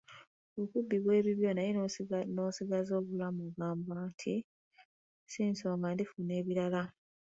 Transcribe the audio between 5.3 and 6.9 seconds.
si nsonga ndifuna ebirala.